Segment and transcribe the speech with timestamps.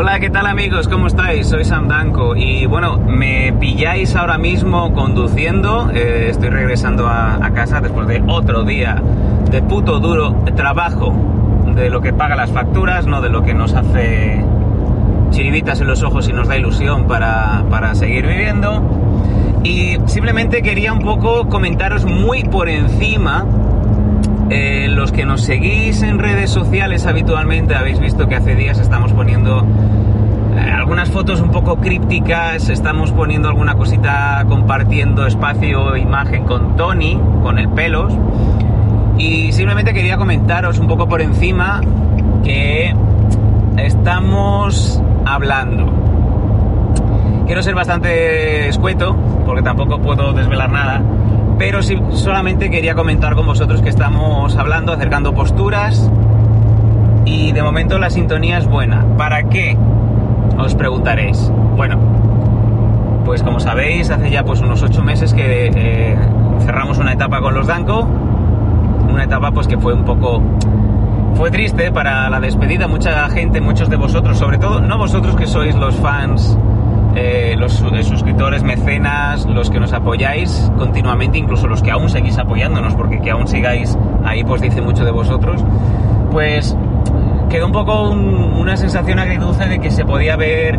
[0.00, 0.88] Hola, ¿qué tal amigos?
[0.88, 1.46] ¿Cómo estáis?
[1.46, 5.90] Soy Sam Danko y bueno, me pilláis ahora mismo conduciendo.
[5.92, 9.02] Eh, estoy regresando a, a, casa después de otro día
[9.50, 11.14] de puto duro trabajo,
[11.74, 14.42] de lo que paga las facturas, no de lo que nos hace
[15.32, 18.82] chiribitas en los ojos y nos da ilusión para, para seguir viviendo.
[19.64, 23.44] Y simplemente quería un poco comentaros muy por encima
[24.50, 29.12] eh, los que nos seguís en redes sociales habitualmente habéis visto que hace días estamos
[29.12, 29.64] poniendo
[30.56, 37.16] eh, algunas fotos un poco crípticas, estamos poniendo alguna cosita compartiendo espacio, imagen con Tony,
[37.44, 38.12] con el pelos.
[39.18, 41.80] Y simplemente quería comentaros un poco por encima
[42.42, 42.92] que
[43.76, 45.92] estamos hablando.
[47.46, 49.14] Quiero ser bastante escueto,
[49.46, 51.02] porque tampoco puedo desvelar nada
[51.60, 54.29] pero sí, solamente quería comentar con vosotros que estamos
[54.60, 56.10] hablando, acercando posturas
[57.24, 59.06] y de momento la sintonía es buena.
[59.16, 59.76] ¿Para qué?
[60.58, 61.50] Os preguntaréis.
[61.76, 61.98] Bueno,
[63.24, 66.18] pues como sabéis, hace ya pues unos ocho meses que eh,
[66.60, 68.06] cerramos una etapa con los Danco,
[69.10, 70.42] una etapa pues que fue un poco
[71.34, 72.86] fue triste para la despedida.
[72.86, 76.58] Mucha gente, muchos de vosotros, sobre todo, no vosotros que sois los fans
[77.14, 82.94] eh, los suscriptores, mecenas, los que nos apoyáis continuamente, incluso los que aún seguís apoyándonos,
[82.94, 85.62] porque que aún sigáis ahí, pues dice mucho de vosotros,
[86.30, 86.76] pues
[87.48, 90.78] quedó un poco una sensación agridulce de que se podía haber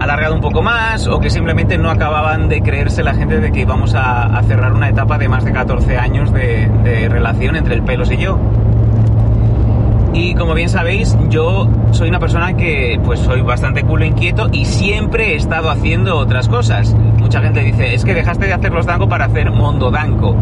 [0.00, 3.60] alargado un poco más o que simplemente no acababan de creerse la gente de que
[3.60, 7.82] íbamos a, cerrar una etapa de más de 14 años de, de relación entre el
[7.82, 8.38] pelos y yo.
[10.14, 14.64] Y como bien sabéis, yo soy una persona que pues soy bastante culo inquieto y
[14.64, 16.94] siempre he estado haciendo otras cosas.
[17.18, 20.36] Mucha gente dice, es que dejaste de hacer los danco para hacer Mondo Danco.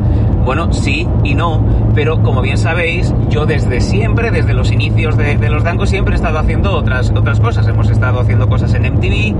[0.44, 5.48] Bueno, sí y no, pero como bien sabéis, yo desde siempre, desde los inicios de,
[5.48, 7.66] los Danco, siempre he estado haciendo otras, otras cosas.
[7.66, 9.34] Hemos estado haciendo cosas en MTV,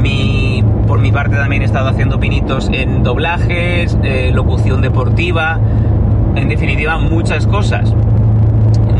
[0.00, 5.58] mi, por mi parte también he estado haciendo pinitos en doblajes, eh, locución deportiva,
[6.36, 7.92] en definitiva muchas cosas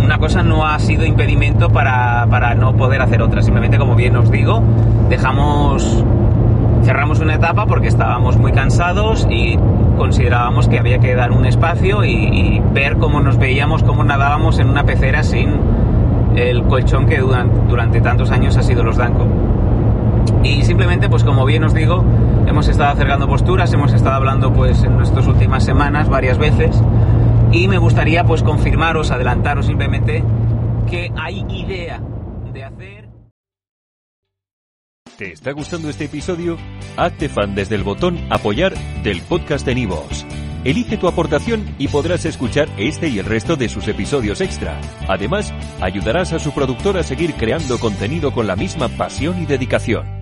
[0.02, 3.42] una cosa no ha sido impedimento para, no poder hacer otra.
[3.42, 4.62] Simplemente, como bien os digo,
[5.08, 6.04] dejamos,
[6.84, 9.58] cerramos una etapa porque estábamos muy cansados y
[9.96, 14.68] considerábamos que había que dar un espacio y, ver cómo nos veíamos, cómo nadábamos en
[14.68, 15.60] una pecera sin
[16.36, 19.26] el colchón que durante, durante tantos años ha sido los Danco.
[20.42, 22.02] Y simplemente, pues como bien os digo,
[22.46, 26.82] hemos estado acercando posturas, hemos estado hablando pues en nuestras últimas semanas varias veces
[27.52, 30.24] y me gustaría pues confirmaros, adelantaros simplemente
[30.88, 32.02] que hay idea
[32.52, 33.08] de hacer...
[35.18, 36.56] ¿Te está gustando este episodio?
[36.96, 40.26] Hazte fan desde el botón apoyar del podcast de Nivos.
[40.64, 44.80] Elige tu aportación y podrás escuchar este y el resto de sus episodios extra.
[45.08, 50.21] Además, ayudarás a su productor a seguir creando contenido con la misma pasión y dedicación.